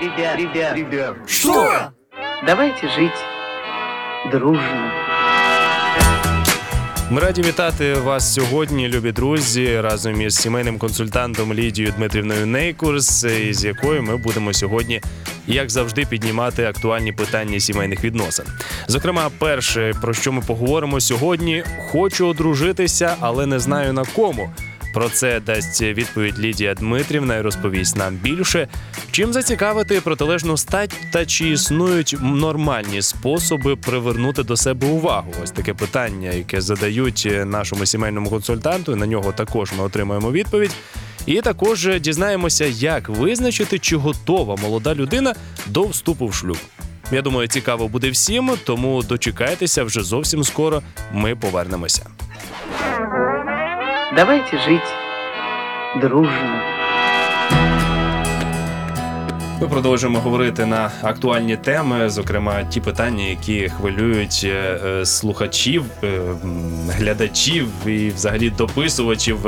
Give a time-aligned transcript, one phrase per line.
[0.00, 1.16] Ребят, ребят, ребят.
[1.26, 1.92] Что?
[2.46, 3.12] Давайте жить
[4.30, 4.92] дружно.
[7.10, 13.64] Ми раді вітати вас сьогодні, любі друзі, разом із сімейним консультантом Лідією Дмитрівною Нейкурс, із
[13.64, 15.00] якою ми будемо сьогодні,
[15.46, 18.46] як завжди, піднімати актуальні питання сімейних відносин.
[18.88, 24.50] Зокрема, перше, про що ми поговоримо сьогодні: хочу одружитися, але не знаю на кому.
[24.92, 28.68] Про це дасть відповідь Лідія Дмитрівна і розповість нам більше.
[29.10, 35.32] Чим зацікавити протилежну стать та чи існують нормальні способи привернути до себе увагу?
[35.42, 38.96] Ось таке питання, яке задають нашому сімейному консультанту.
[38.96, 40.74] На нього також ми отримаємо відповідь.
[41.26, 45.34] І також дізнаємося, як визначити, чи готова молода людина
[45.66, 46.58] до вступу в шлюб.
[47.12, 50.82] Я думаю, цікаво буде всім, тому дочекайтеся вже зовсім скоро.
[51.12, 52.06] Ми повернемося.
[54.14, 54.94] Давайте жить
[56.00, 56.62] дружно.
[59.60, 66.20] Ми продовжуємо говорити на актуальні теми, зокрема ті питання, які хвилюють е, е, слухачів, е,
[66.88, 69.38] глядачів і взагалі дописувачів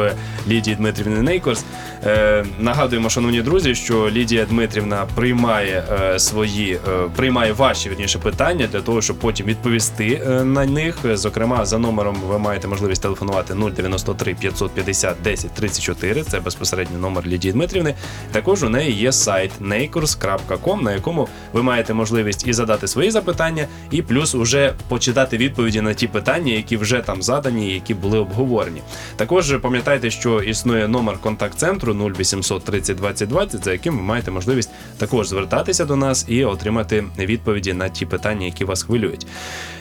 [0.49, 1.65] Лідії Дмитрівни Нейкорс.
[2.07, 6.79] Е, Нагадуємо, шановні друзі, що Лідія Дмитрівна приймає е, свої, е,
[7.17, 10.97] приймає ваші вірніше питання для того, щоб потім відповісти на них.
[11.05, 16.23] Зокрема, за номером ви маєте можливість телефонувати 093 550 10 34.
[16.23, 17.95] Це безпосередньо номер Лідії Дмитрівни.
[18.33, 23.67] Також у неї є сайт neighbors.com, на якому ви маєте можливість і задати свої запитання,
[23.91, 28.81] і плюс уже почитати відповіді на ті питання, які вже там задані, які були обговорені.
[29.17, 34.71] Також пам'ятайте, що існує номер контакт-центру 0800 30 20 20, за яким ви маєте можливість
[34.99, 39.27] також звертатися до нас і отримати відповіді на ті питання, які вас хвилюють.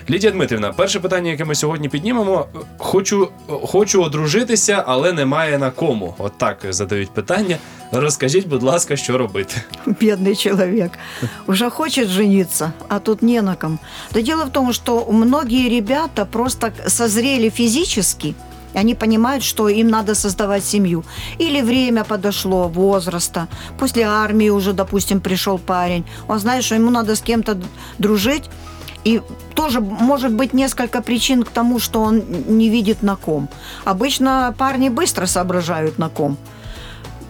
[0.09, 2.45] Лідія Дмитрівна, перше питання, яке ми сьогодні піднімемо,
[2.77, 6.15] хочу, хочу одружитися, але немає на кому.
[6.17, 7.57] От так задають питання.
[7.91, 9.55] Розкажіть, будь ласка, що робити.
[9.85, 10.91] бедный человек,
[11.47, 13.79] уже хочет жениться, а тут не на ком.
[14.11, 17.67] Да дело в том, что многие ребята просто созрели и
[18.73, 21.03] они понимают, что им надо создавать семью.
[21.39, 23.47] Или время подошло, возраста.
[23.79, 26.05] После армии уже, допустим, пришел парень.
[26.27, 27.57] Он знает, что ему надо с кем-то
[27.99, 28.49] дружить.
[29.03, 29.21] И
[29.53, 33.49] тоже может быть несколько причин к тому, что он не видит на ком.
[33.83, 36.37] Обычно парни быстро соображают на ком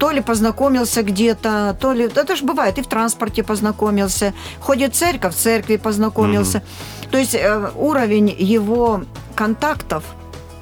[0.04, 2.06] то ли познакомился где-то, то ли...
[2.14, 6.62] Это же бывает, и в транспорте познакомился, ходит в церковь, в церкви познакомился.
[7.10, 9.04] То есть э, уровень его
[9.34, 10.04] контактов,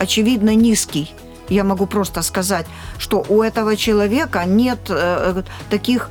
[0.02, 1.14] очевидно, низкий.
[1.50, 2.66] Я могу просто сказать,
[2.98, 6.10] что у этого человека нет э, таких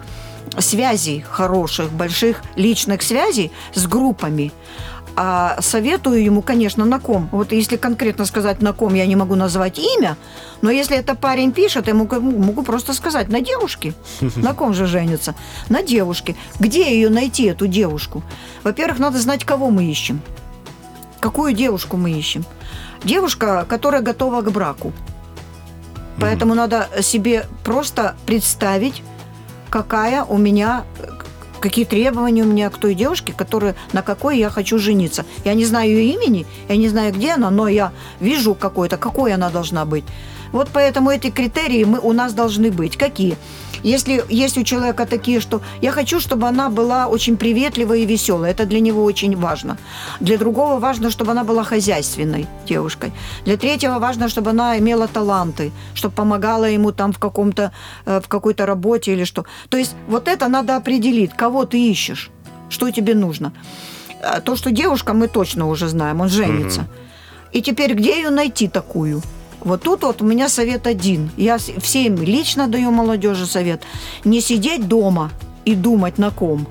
[0.58, 4.52] связей хороших, больших личных связей с группами.
[5.16, 7.28] А советую ему, конечно, на ком.
[7.32, 10.16] Вот если конкретно сказать на ком, я не могу назвать имя,
[10.62, 13.92] но если это парень пишет, я могу, могу просто сказать на девушке.
[14.36, 15.34] На ком же женится?
[15.68, 16.36] На девушке.
[16.60, 18.22] Где ее найти, эту девушку?
[18.62, 20.20] Во-первых, надо знать, кого мы ищем.
[21.18, 22.44] Какую девушку мы ищем?
[23.04, 24.92] Девушка, которая готова к браку.
[26.20, 29.02] Поэтому надо себе просто представить,
[29.70, 30.84] какая у меня
[31.60, 35.24] какие требования у меня к той девушке, которая, на какой я хочу жениться.
[35.44, 39.34] Я не знаю ее имени, я не знаю, где она, но я вижу какой-то, какой
[39.34, 40.04] она должна быть.
[40.52, 42.96] Вот поэтому эти критерии мы, у нас должны быть.
[42.96, 43.36] Какие?
[43.82, 48.50] Если есть у человека такие, что я хочу, чтобы она была очень приветливой и веселой,
[48.50, 49.78] это для него очень важно.
[50.20, 53.12] Для другого важно, чтобы она была хозяйственной девушкой.
[53.44, 57.72] Для третьего важно, чтобы она имела таланты, чтобы помогала ему там в каком-то
[58.06, 59.44] э, в какой-то работе или что.
[59.68, 62.30] То есть вот это надо определить, кого ты ищешь,
[62.68, 63.52] что тебе нужно.
[64.22, 66.86] А То, что девушка, мы точно уже знаем, он женится.
[67.52, 69.22] И теперь где ее найти такую?
[69.60, 71.30] Вот тут вот у меня совет один.
[71.36, 73.82] Я всем лично даю молодежи совет.
[74.24, 75.30] Не сидеть дома
[75.64, 76.66] и думать на ком,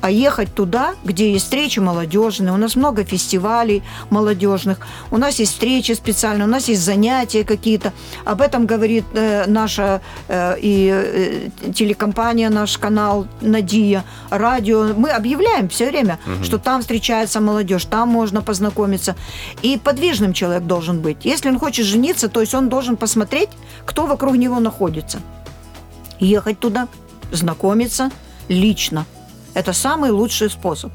[0.00, 2.52] а ехать туда, где есть встречи молодежные.
[2.52, 4.78] У нас много фестивалей молодежных,
[5.10, 7.92] у нас есть встречи специальные, у нас есть занятия какие-то.
[8.24, 14.94] Об этом говорит э, наша э, и э, телекомпания, наш канал Надия, радио.
[14.94, 19.16] Мы объявляем все время, что там встречается молодежь, там можно познакомиться.
[19.62, 21.24] И подвижным человек должен быть.
[21.24, 23.50] Если он хочет жениться, то есть он должен посмотреть,
[23.84, 25.20] кто вокруг него находится.
[26.18, 26.88] Ехать туда,
[27.32, 28.10] знакомиться
[28.48, 29.06] лично.
[29.54, 30.92] Это самый лучший способ.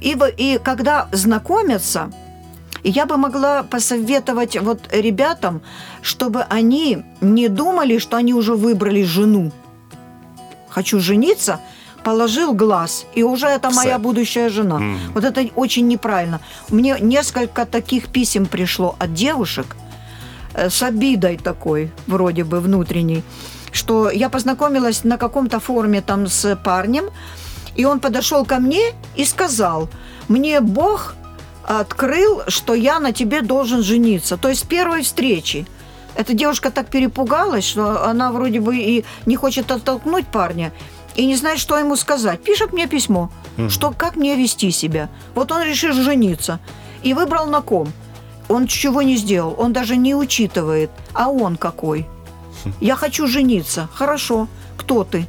[0.00, 2.10] И, и когда знакомятся,
[2.84, 5.60] я бы могла посоветовать вот ребятам,
[6.02, 9.50] чтобы они не думали, что они уже выбрали жену.
[10.68, 11.60] Хочу жениться,
[12.04, 14.02] положил глаз, и уже это моя Всё.
[14.02, 14.78] будущая жена.
[14.78, 14.98] Мгм.
[15.14, 16.40] Вот это очень неправильно.
[16.68, 19.76] Мне несколько таких писем пришло от девушек,
[20.54, 23.22] э, с обидой такой, вроде бы внутренней,
[23.72, 27.04] что я познакомилась на каком-то форуме там с парнем,
[27.78, 29.88] и он подошел ко мне и сказал,
[30.28, 31.14] мне Бог
[31.64, 34.36] открыл, что я на тебе должен жениться.
[34.36, 35.64] То есть с первой встречи.
[36.16, 40.72] Эта девушка так перепугалась, что она вроде бы и не хочет оттолкнуть парня,
[41.14, 42.42] и не знает, что ему сказать.
[42.42, 43.70] Пишет мне письмо, Мгм.
[43.70, 45.08] что как мне вести себя.
[45.36, 46.58] Вот он решил жениться
[47.04, 47.92] и выбрал на ком.
[48.48, 52.08] Он чего не сделал, он даже не учитывает, а он какой.
[52.80, 53.88] Я хочу жениться.
[53.94, 54.48] Хорошо.
[54.76, 55.28] Кто ты?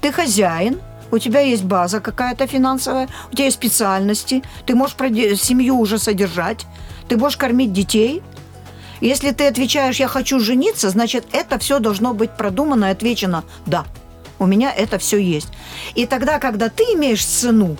[0.00, 0.78] Ты хозяин,
[1.12, 6.66] у тебя есть база какая-то финансовая, у тебя есть специальности, ты можешь семью уже содержать,
[7.08, 8.22] ты можешь кормить детей.
[9.00, 13.84] Если ты отвечаешь «я хочу жениться», значит, это все должно быть продумано и отвечено «да».
[14.38, 15.48] У меня это все есть.
[15.94, 17.76] И тогда, когда ты имеешь цену,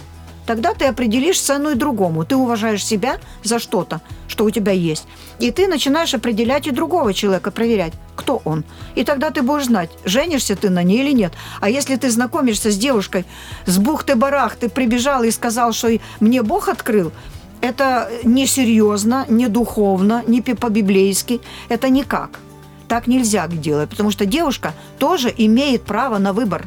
[0.46, 2.24] тогда ты определишь цену и другому.
[2.24, 5.04] Ты уважаешь себя за что-то, что у тебя есть.
[5.38, 8.64] И ты начинаешь определять и другого человека, проверять, кто он.
[8.94, 11.32] И тогда ты будешь знать, женишься ты на ней или нет.
[11.60, 13.24] А если ты знакомишься с девушкой,
[13.66, 15.88] с бухты-барах, ты прибежал и сказал, что
[16.20, 17.12] мне Бог открыл,
[17.60, 21.40] это несерьезно, не духовно, не по-библейски.
[21.68, 22.40] Это никак.
[22.88, 26.66] Так нельзя делать, потому что девушка тоже имеет право на выбор.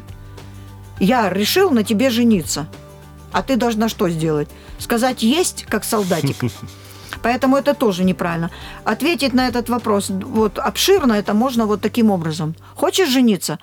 [0.98, 2.66] Я решил на тебе жениться.
[3.32, 4.48] А ты должна что сделать?
[4.78, 6.36] Сказать «есть», как солдатик.
[7.22, 8.50] Поэтому это тоже неправильно.
[8.84, 12.54] Ответить на этот вопрос вот обширно это можно вот таким образом.
[12.74, 13.58] Хочешь жениться?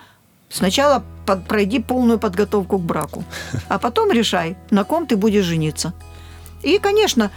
[0.50, 3.24] Сначала под- пройди полную подготовку к браку,
[3.69, 5.94] а потом решай, на ком ты будешь жениться.
[6.62, 7.31] И, конечно,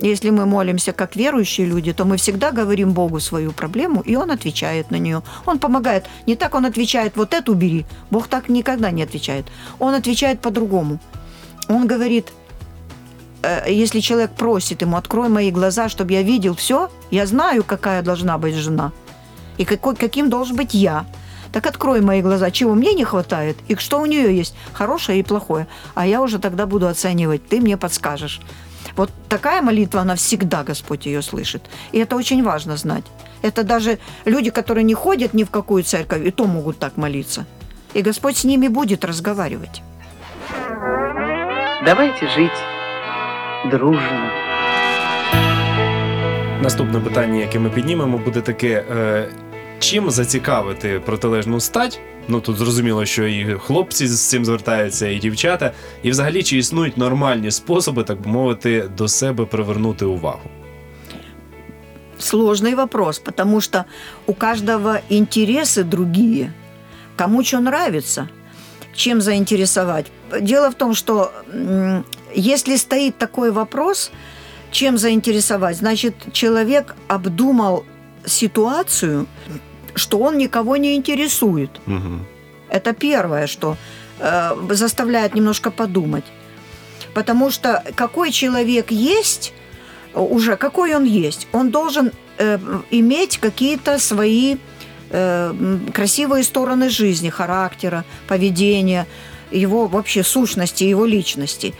[0.00, 4.30] если мы молимся как верующие люди, то мы всегда говорим Богу свою проблему, и Он
[4.30, 5.22] отвечает на нее.
[5.46, 6.06] Он помогает.
[6.26, 7.84] Не так Он отвечает, вот эту бери.
[8.10, 9.46] Бог так никогда не отвечает.
[9.78, 10.98] Он отвечает по-другому.
[11.68, 12.32] Он говорит,
[13.42, 18.02] э, если человек просит ему, открой мои глаза, чтобы я видел все, я знаю, какая
[18.02, 18.92] должна быть жена,
[19.58, 21.06] и какой, каким должен быть я.
[21.52, 25.22] Так открой мои глаза, чего мне не хватает, и что у нее есть, хорошее и
[25.22, 25.66] плохое.
[25.94, 28.40] А я уже тогда буду оценивать, ты мне подскажешь.
[28.96, 31.62] Вот такая молитва, она всегда Господь ее слышит.
[31.92, 33.04] И это очень важно знать.
[33.42, 37.46] Это даже люди, которые не ходят ни в какую церковь, и то могут так молиться.
[37.94, 39.82] И Господь с ними будет разговаривать.
[41.84, 42.62] Давайте жить
[43.70, 44.30] дружно.
[46.62, 49.28] Наступне питання, яке ми піднімемо, буде таке: е,
[49.78, 52.00] чим зацікавити протилежну стать?
[52.28, 55.72] Ну тут зрозуміло, що і хлопці з цим звертаються, і дівчата.
[56.02, 60.50] І взагалі, чи існують нормальні способи, так би мовити, до себе привернути увагу?
[62.20, 63.84] Сложный вопрос, потому что
[64.26, 66.52] у каждого интересы другие.
[67.16, 68.28] Кому что нравится,
[68.94, 70.06] чем заинтересовать.
[70.40, 71.32] Дело в том, что
[72.34, 74.10] если стоит такой вопрос,
[74.70, 77.84] чем заинтересовать, значит, человек обдумал
[78.24, 79.26] ситуацию,
[79.94, 81.70] что он никого не интересует.
[81.86, 82.20] Угу.
[82.70, 83.76] Это первое, что
[84.18, 86.24] э, заставляет немножко подумать.
[87.14, 89.52] Потому что какой человек есть,
[90.14, 92.58] э, уже какой он есть, он должен э,
[92.90, 94.56] иметь какие-то свои
[95.10, 99.06] э, красивые стороны жизни, характера, поведения,
[99.50, 101.74] его вообще сущности, его личности.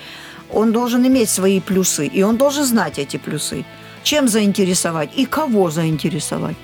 [0.50, 3.64] Он должен иметь свои плюсы, и он должен знать эти плюсы.
[4.02, 6.56] Чем заинтересовать и кого заинтересовать.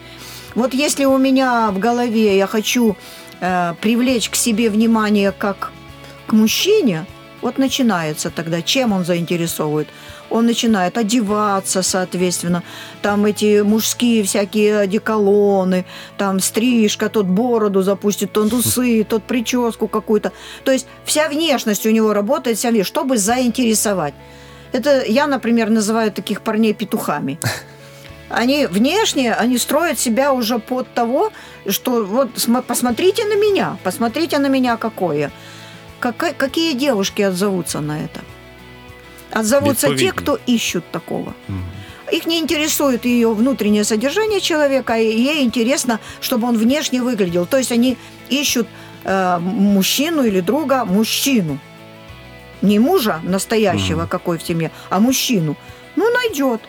[0.54, 2.96] Вот если у меня в голове я хочу
[3.40, 5.72] э, привлечь к себе внимание как
[6.26, 7.06] к мужчине,
[7.44, 9.86] вот начинается тогда, чем он заинтересовывает.
[10.30, 12.62] Он начинает одеваться, соответственно,
[13.02, 15.84] там эти мужские всякие одеколоны,
[16.16, 20.32] там стрижка, тот бороду запустит, тот усы, тот прическу какую-то.
[20.64, 24.14] То есть вся внешность у него работает, вся внешность, чтобы заинтересовать.
[24.72, 27.38] Это я, например, называю таких парней петухами.
[28.30, 31.30] Они внешне, они строят себя уже под того,
[31.68, 35.30] что вот см- посмотрите на меня, посмотрите на меня какое.
[36.03, 38.19] Какая- какие девушки отзовутся на это?
[39.39, 40.11] Отзовутся те, Відповідні.
[40.11, 41.33] кто ищут такого.
[42.13, 47.45] Их не интересует ее внутреннее содержание человека, и ей интересно, чтобы он внешне выглядел.
[47.45, 47.97] То есть они
[48.31, 48.67] ищут
[49.05, 51.57] э, мужчину или друга, мужчину.
[52.61, 54.07] Не мужа настоящего, Мгм.
[54.07, 55.55] какой в семье, а мужчину.
[55.95, 56.59] Ну, найдет.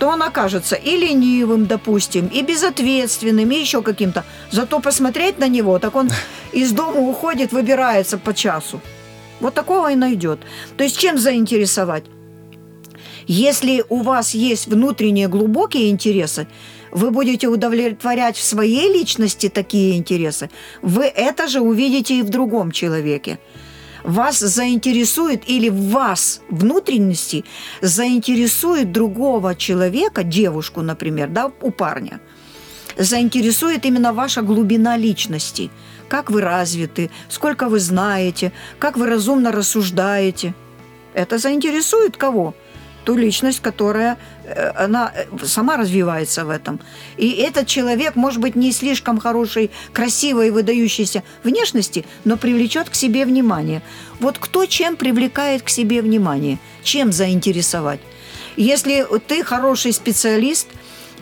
[0.00, 4.24] То он окажется и ленивым, допустим, и безответственным, и еще каким-то.
[4.50, 6.08] Зато посмотреть на него, так он
[6.52, 8.80] из дома уходит, выбирается по часу.
[9.40, 10.40] Вот такого и найдет.
[10.78, 12.04] То есть чем заинтересовать?
[13.26, 16.46] Если у вас есть внутренние глубокие интересы,
[16.90, 20.48] вы будете удовлетворять в своей личности такие интересы,
[20.80, 23.38] вы это же увидите и в другом человеке.
[24.04, 27.44] Вас заинтересует или вас внутренности
[27.80, 32.20] заинтересует другого человека, девушку, например, да, у парня,
[32.96, 35.70] заинтересует именно ваша глубина личности,
[36.08, 40.54] как вы развиты, сколько вы знаете, как вы разумно рассуждаете.
[41.14, 42.54] Это заинтересует кого?
[43.04, 44.18] Ту личность, которая
[44.76, 46.80] она э, сама развивается в этом.
[47.16, 53.24] И этот человек может быть не слишком хорошей, красивой, выдающейся внешности, но привлечет к себе
[53.24, 53.82] внимание.
[54.20, 56.58] Вот кто чем привлекает к себе внимание?
[56.82, 58.00] Чем заинтересовать?
[58.56, 60.68] Если ты хороший специалист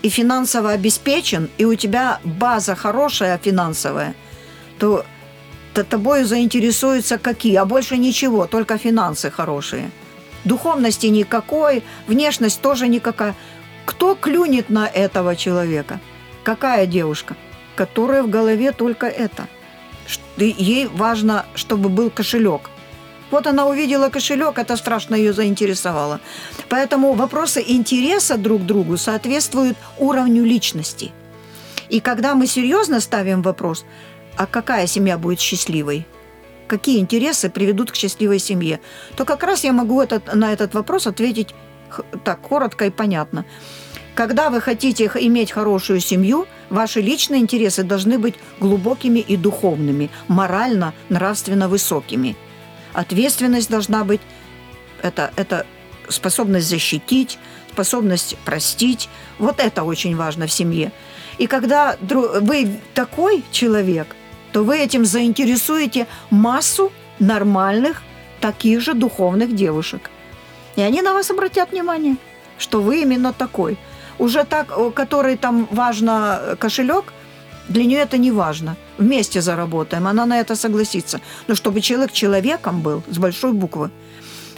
[0.02, 4.14] и финансово обеспечен, и у тебя база хорошая финансовая,
[4.78, 5.04] то,
[5.74, 7.56] то тобой заинтересуются какие?
[7.56, 9.90] А больше ничего, только финансы хорошие.
[10.44, 13.34] Духовности никакой, внешность тоже никакая.
[13.84, 16.00] Кто клюнет на этого человека?
[16.44, 17.36] Какая девушка?
[17.76, 19.46] Которая в голове только это.
[20.36, 22.70] Ей важно, чтобы был кошелек.
[23.30, 26.20] Вот она увидела кошелек, это страшно ее заинтересовало.
[26.68, 31.12] Поэтому вопросы интереса друг другу соответствуют уровню личности.
[31.90, 33.84] И когда мы серьезно ставим вопрос,
[34.36, 36.06] а какая семья будет счастливой,
[36.68, 38.80] какие интересы приведут к счастливой семье,
[39.16, 41.54] то как раз я могу этот, на этот вопрос ответить
[42.24, 43.44] так коротко и понятно.
[44.14, 50.92] Когда вы хотите иметь хорошую семью, ваши личные интересы должны быть глубокими и духовными, морально,
[51.08, 52.36] нравственно высокими.
[52.92, 54.20] Ответственность должна быть
[55.02, 55.66] это, это
[56.08, 57.38] способность защитить,
[57.72, 59.08] способность простить.
[59.38, 60.90] Вот это очень важно в семье.
[61.38, 64.16] И когда вы такой человек,
[64.52, 68.02] то вы этим заинтересуете массу нормальных,
[68.40, 70.10] таких же духовных девушек.
[70.76, 72.16] И они на вас обратят внимание,
[72.58, 73.76] что вы именно такой.
[74.18, 77.12] Уже так, о, который там важно э, кошелек,
[77.68, 78.76] для нее это не важно.
[78.96, 81.20] Вместе заработаем, она на это согласится.
[81.48, 83.90] Но чтобы человек человеком был, с большой буквы.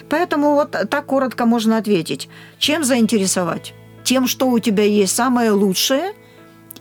[0.08, 2.28] Поэтому вот так коротко можно ответить.
[2.58, 3.74] Чем заинтересовать?
[4.04, 6.12] Тем, что у тебя есть самое лучшее,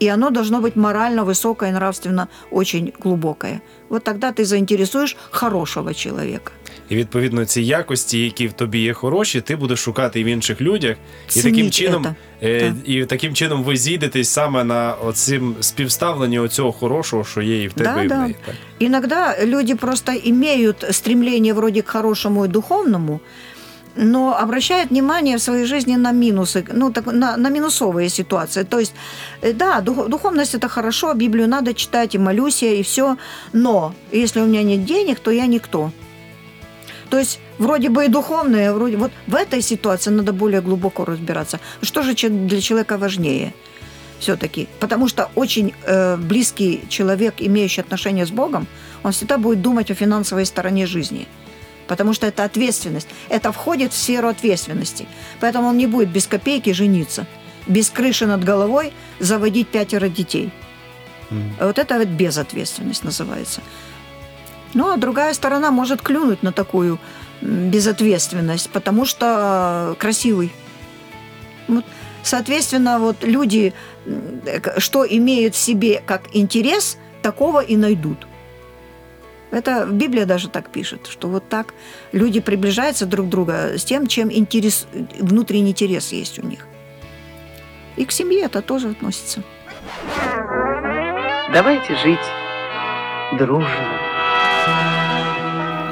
[0.01, 3.61] и оно должно быть морально высокое, нравственно очень глубокое.
[3.89, 6.53] Вот тогда ты заинтересуешь хорошего человека.
[6.89, 10.61] І відповідно ці якості, які в тобі є хороші, ти будеш шукати і в інших
[10.61, 10.97] людях.
[11.29, 12.03] І Цініть таким чином,
[12.41, 12.47] це.
[12.49, 12.73] е, Так.
[12.85, 17.73] і таким чином ви зійдетесь саме на оцим співставленні оцього хорошого, що є і в
[17.73, 18.23] тебе, Да, і в да.
[18.23, 18.37] неї.
[18.47, 18.55] Так.
[18.83, 23.21] Иногда люди просто имеют стремление вроде к хорошему и духовному,
[24.00, 28.64] но обращают внимание в своей жизни на минусы, ну, так, на, на минусовые ситуации.
[28.64, 28.94] То есть,
[29.42, 33.18] э, да, дух- духовность это хорошо, Библию надо читать, и молюсь я, и все,
[33.54, 35.92] но если у меня нет денег, то я никто.
[37.10, 41.60] То есть вроде бы и духовное, вроде вот в этой ситуации надо более глубоко разбираться.
[41.82, 43.54] Что же для человека важнее?
[44.20, 44.68] все-таки.
[44.80, 48.68] Потому что очень э, близкий человек, имеющий отношения с Богом,
[49.04, 51.26] он всегда будет думать о финансовой стороне жизни.
[51.90, 53.08] Потому что это ответственность.
[53.30, 55.08] Это входит в сферу ответственности.
[55.40, 57.26] Поэтому он не будет без копейки жениться,
[57.66, 60.52] без крыши над головой заводить пятеро детей.
[61.32, 61.56] Мгм.
[61.60, 63.62] Вот это вот безответственность называется.
[64.76, 67.00] Ну, а другая сторона может клюнуть на такую
[67.42, 70.52] безответственность, потому что красивый.
[71.68, 71.86] Вот,
[72.22, 73.74] соответственно, вот люди,
[74.06, 78.28] э, что имеют в себе как интерес, такого и найдут.
[79.52, 81.74] Это Библия даже так пишет, что вот так
[82.12, 84.88] люди приближаются друг к другу с тем, чем интерес,
[85.20, 86.68] внутренний интерес есть у них.
[87.96, 89.44] И к семье это тоже относится.
[91.52, 92.20] Давайте жить
[93.38, 94.09] дружно.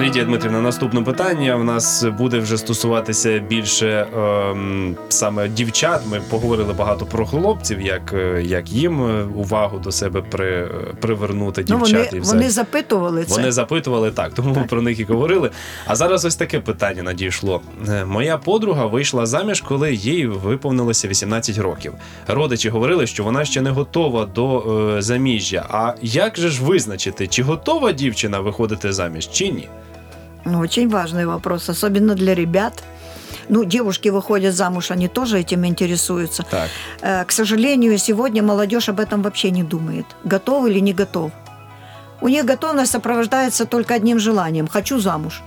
[0.02, 6.02] Лідія Дмитрівна, наступне питання в нас буде вже стосуватися більше ем, саме дівчат.
[6.12, 10.68] Ми поговорили багато про хлопців, як, е, як їм е, увагу до себе при, е,
[11.02, 11.94] привернути Ну, дівчат.
[11.94, 12.40] вони, і взагалі.
[12.40, 13.36] вони запитували це.
[13.36, 15.50] Вони запитували так, тому ми про них і говорили.
[15.86, 17.62] А зараз ось таке питання надійшло.
[18.06, 21.94] Моя подруга вийшла заміж, коли їй виповнилося 18 років.
[22.28, 24.60] Родичі говорили, що вона ще не готова до
[24.98, 25.66] е, заміжжя.
[25.70, 29.70] А як же ж визначити, чи готова дівчина виходити заміж, чи ні?
[30.52, 32.84] Ну, Очень важный вопрос, особенно для ребят.
[33.50, 36.44] Ну, девушки выходят замуж, они тоже этим интересуются.
[36.44, 36.70] Так.
[37.02, 40.06] Э, К сожалению, сегодня молодежь об этом вообще не думает.
[40.26, 41.32] Готов или не готов.
[42.22, 45.42] У них готовность сопровождается только одним желанием– хочу замуж.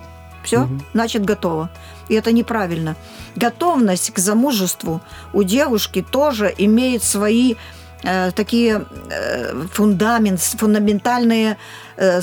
[0.45, 0.81] Все, Мгм.
[0.95, 1.69] значит, готово.
[2.09, 2.95] И это неправильно.
[3.37, 5.01] Готовность к замужеству
[5.33, 7.55] у девушки тоже имеет свои
[8.03, 11.57] э, такие э, фундамент, фундаментальные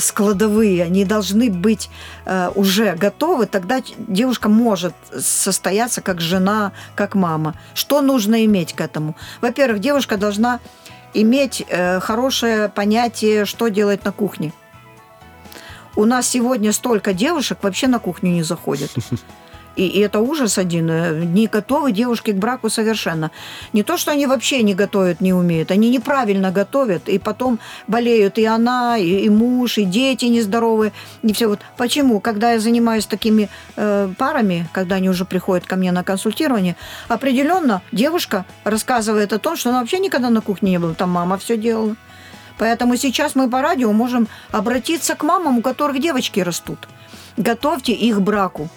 [0.00, 0.84] складовые.
[0.84, 1.90] Они должны быть
[2.24, 3.46] э, уже готовы.
[3.46, 7.54] Тогда девушка может состояться как жена, как мама.
[7.74, 9.14] Что нужно иметь к этому?
[9.40, 10.60] Во-первых, девушка должна
[11.14, 14.52] иметь э, хорошее понятие, что делать на кухне.
[15.96, 18.90] У нас сегодня столько девушек вообще на кухню не заходят.
[19.78, 20.90] И, и это ужас один.
[20.90, 23.30] Э, Не готовы девушки к браку совершенно.
[23.72, 25.70] Не то, что они вообще не готовят, не умеют.
[25.70, 30.92] Они неправильно готовят, и потом болеют и она, и, и муж, и дети нездоровые.
[31.22, 31.60] И все вот.
[31.76, 32.18] Почему?
[32.20, 36.74] Когда я занимаюсь такими э, парами, когда они уже приходят ко мне на консультирование,
[37.06, 40.94] определенно девушка рассказывает о том, что она вообще никогда на кухне не была.
[40.94, 41.94] Там мама все делала.
[42.58, 46.88] Поэтому сейчас мы по радио можем обратиться к мамам, у которых девочки растут.
[47.36, 48.68] Готовьте их браку.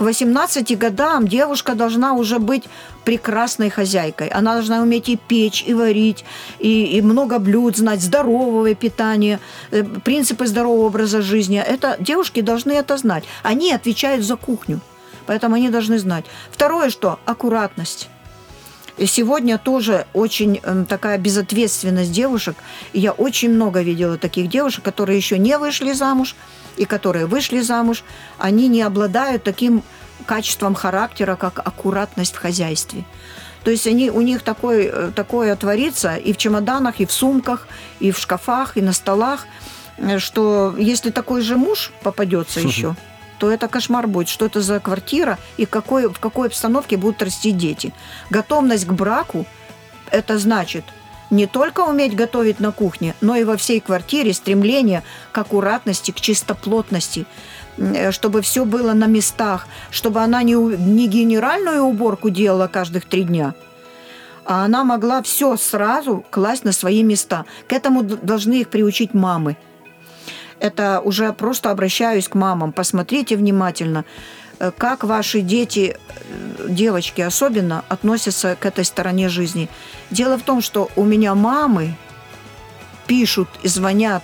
[0.00, 2.64] К 18 годам девушка должна уже быть
[3.04, 4.28] прекрасной хозяйкой.
[4.28, 6.24] Она должна уметь и печь, и варить,
[6.58, 9.40] и, и много блюд знать, здоровое питание,
[9.70, 11.58] э, принципы здорового образа жизни.
[11.58, 13.24] Это девушки должны это знать.
[13.42, 14.80] Они отвечают за кухню,
[15.26, 16.24] поэтому они должны знать.
[16.50, 17.18] Второе что?
[17.26, 18.08] Аккуратность.
[18.98, 22.56] И сегодня тоже очень э, такая безответственность девушек.
[22.92, 26.34] И я очень много видела таких девушек, которые еще не вышли замуж,
[26.76, 28.04] и которые вышли замуж,
[28.38, 29.82] они не обладают таким
[30.26, 33.04] качеством характера, как аккуратность в хозяйстве.
[33.64, 37.68] То есть они, у них такой, э, такое творится и в чемоданах, и в сумках,
[37.98, 39.46] и в шкафах, и на столах,
[39.98, 42.96] э, что если такой же муж попадется еще,
[43.40, 47.52] то это кошмар будет, что это за квартира и какой, в какой обстановке будут расти
[47.52, 47.94] дети.
[48.28, 49.46] Готовность к браку–
[50.10, 50.84] это значит
[51.30, 56.20] не только уметь готовить на кухне, но и во всей квартире стремление к аккуратности, к
[56.20, 57.24] чистоплотности,
[57.78, 63.22] э, чтобы все было на местах, чтобы она не, не генеральную уборку делала каждых три
[63.22, 63.54] дня,
[64.44, 67.46] а она могла все сразу класть на свои места.
[67.68, 69.56] К этому должны их приучить мамы.
[70.60, 72.72] Это уже просто обращаюсь к мамам.
[72.72, 74.04] Посмотрите внимательно,
[74.58, 79.68] э, как ваши дети, э, девочки особенно, относятся к этой стороне жизни.
[80.10, 81.94] Дело в том, что у меня мамы
[83.06, 84.22] пишут и звонят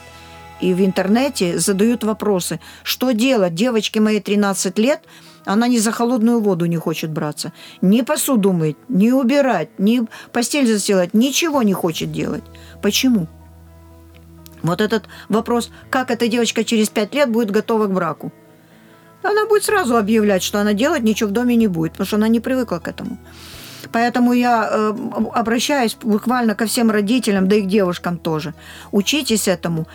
[0.60, 2.60] и в интернете задают вопросы.
[2.82, 3.54] Что делать?
[3.54, 5.00] Девочке моей 13 лет,
[5.44, 7.52] она ни за холодную воду не хочет браться.
[7.82, 10.02] Ни посуду мыть, ни убирать, ни
[10.32, 12.44] постель застилать, ничего не хочет делать.
[12.82, 13.28] Почему?
[14.66, 18.32] Вот этот вопрос, как эта девочка через пять лет будет готова к браку.
[19.22, 22.28] Она будет сразу объявлять, что она делать ничего в доме не будет, потому что она
[22.28, 23.18] не привыкла к этому.
[23.92, 24.94] Поэтому я э,
[25.32, 28.54] обращаюсь буквально ко всем родителям, да и к девушкам тоже.
[28.92, 29.86] Учитесь этому.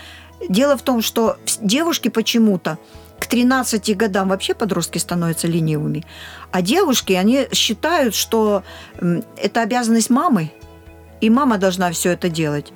[0.49, 2.77] Дело в том, что девушки почему-то
[3.19, 6.05] к 13 годам вообще подростки становятся ленивыми.
[6.51, 8.63] А девушки, они считают, что
[9.37, 10.51] это обязанность мамы,
[11.21, 12.73] и мама должна все это делать.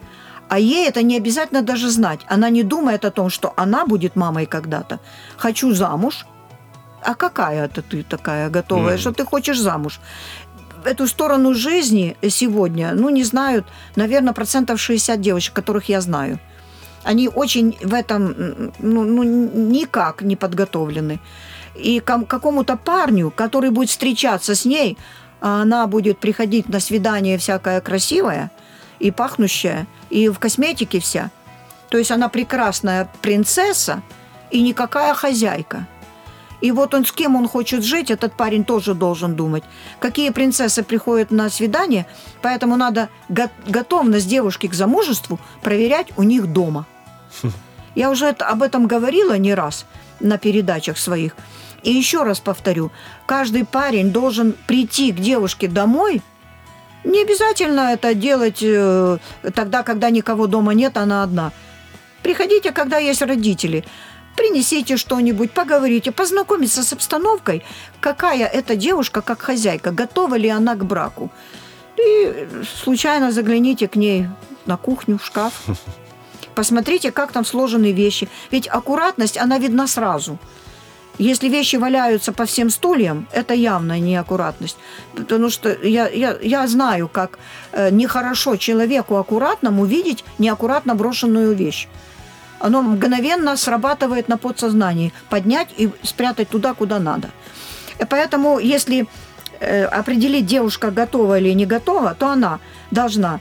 [0.49, 2.19] А ей это не обязательно даже знать.
[2.27, 4.99] Она не думает о том, что она будет мамой когда-то.
[5.37, 6.25] Хочу замуж.
[7.01, 8.99] А какая это ты такая готовая, Мгм.
[8.99, 9.99] что ты хочешь замуж?
[10.83, 16.39] Эту сторону жизни сегодня, ну, не знают, наверное, процентов 60 девочек, которых я знаю.
[17.03, 18.35] Они очень в этом,
[18.79, 21.19] ну, ну, никак не подготовлены.
[21.75, 24.97] И ком- какому-то парню, который будет встречаться с ней,
[25.41, 28.49] а она будет приходить на свидание всякая красивая
[28.99, 31.31] и пахнущая, и в косметике вся.
[31.89, 34.01] То есть она прекрасная принцесса
[34.51, 35.87] и никакая хозяйка.
[36.61, 39.63] И вот он с кем он хочет жить, этот парень тоже должен думать.
[39.99, 42.07] Какие принцессы приходят на свидание,
[42.41, 46.85] поэтому надо го- готовность девушки к замужеству проверять у них дома.
[47.95, 49.85] Я уже это- об этом говорила не раз
[50.19, 51.35] на передачах своих.
[51.83, 52.91] И еще раз повторю,
[53.27, 56.21] каждый парень должен прийти к девушке домой.
[57.05, 59.17] Не обязательно это делать э,
[59.53, 61.51] тогда, когда никого дома нет, она одна.
[62.23, 63.85] Приходите, когда есть родители.
[64.35, 67.63] Принесите что-нибудь, поговорите, познакомиться с обстановкой,
[68.01, 71.31] какая эта девушка как хозяйка, готова ли она к браку.
[71.97, 72.47] И
[72.83, 74.27] случайно загляните к ней
[74.65, 75.53] на кухню, в шкаф.
[76.55, 78.27] Посмотрите, как там сложены вещи.
[78.51, 80.39] Ведь аккуратность, она видна сразу.
[81.17, 84.77] Если вещи валяются по всем стульям, это явно неаккуратность.
[85.15, 87.39] Потому что я, я, я знаю, как
[87.71, 91.87] э, нехорошо человеку аккуратному видеть неаккуратно брошенную вещь.
[92.59, 95.13] Оно мгновенно срабатывает на подсознании.
[95.29, 97.29] Поднять и спрятать туда, куда надо.
[97.99, 99.07] И поэтому, если
[99.59, 102.59] э, определить, девушка готова или не готова, то она
[102.91, 103.39] должна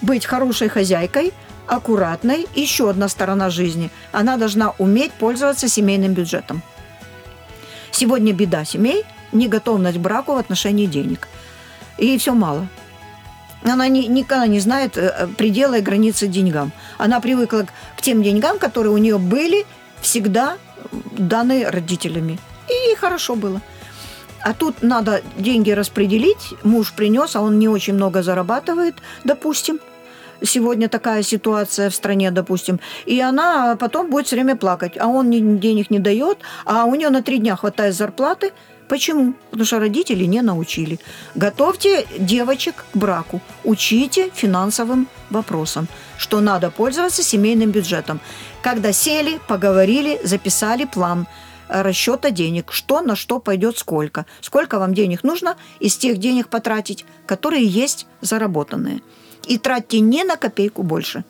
[0.00, 1.32] быть хорошей хозяйкой,
[1.66, 2.46] аккуратной.
[2.54, 3.90] Еще одна сторона жизни.
[4.12, 6.62] Она должна уметь пользоваться семейным бюджетом.
[7.96, 11.28] Сегодня беда семей– неготовность к браку в отношении денег.
[11.96, 12.68] И все мало.
[13.64, 16.72] Она ни- никогда не знает э, предела и границы деньгам.
[16.98, 17.64] Она привыкла
[17.96, 19.64] к, тем деньгам, которые у нее были
[20.02, 20.58] всегда
[20.92, 22.38] даны родителями.
[22.68, 23.62] И ей хорошо было.
[24.42, 26.52] А тут надо деньги распределить.
[26.64, 29.80] Муж принес, а он не очень много зарабатывает, допустим.
[30.42, 35.30] Сегодня такая ситуация в стране, допустим, и она потом будет все время плакать, а он
[35.30, 38.52] денег не дает, а у нее на три дня хватает зарплаты.
[38.88, 39.34] Почему?
[39.50, 41.00] Потому что родители не научили.
[41.34, 48.20] Готовьте девочек к браку, учите финансовым вопросам, что надо пользоваться семейным бюджетом.
[48.62, 51.26] Когда сели, поговорили, записали план
[51.68, 56.48] э, расчета денег, что на что пойдет сколько, сколько вам денег нужно из тех денег
[56.48, 59.00] потратить, которые есть заработанные.
[59.49, 61.23] И тратьте не на копейку больше.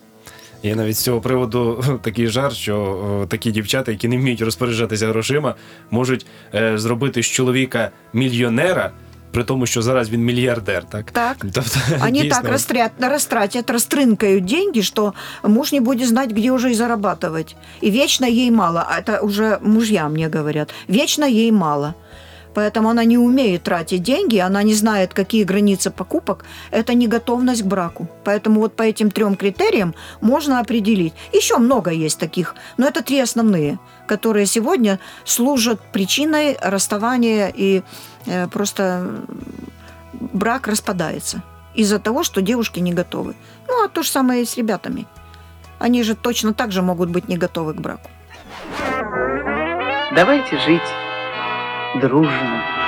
[0.63, 5.07] Є навіть з цього приводу такий жарт, що о, такі дівчата, які не вміють розпоряджатися
[5.07, 5.55] грошима,
[5.91, 8.91] можуть е, зробити з чоловіка мільйонера,
[9.31, 11.11] при тому, що зараз він мільярдер, так?
[11.11, 11.37] Так.
[11.53, 15.13] Тобто, Они дійсно, так растрят, растратят, растрынкают деньги, что
[15.43, 17.55] муж не будет знать, где уже и зарабатывать.
[17.83, 18.85] И вечно ей мало.
[18.87, 20.73] А Это уже мужья мне говорят.
[20.89, 21.93] Вечно ей мало.
[22.56, 26.46] Поэтому она не умеет тратить деньги, она не знает, какие границы покупок.
[26.70, 28.08] Это не готовность к браку.
[28.24, 31.12] Поэтому вот по этим трем критериям можно определить.
[31.34, 37.82] Еще много есть таких, но это три основные, которые сегодня служат причиной расставания и
[38.24, 39.06] э, просто
[40.14, 41.42] брак распадается
[41.74, 43.34] из-за того, что девушки не готовы.
[43.68, 45.06] Ну, а то же самое и с ребятами.
[45.78, 48.08] Они же точно так же могут быть не готовы к браку.
[50.14, 51.05] Давайте жить
[52.00, 52.85] дружно.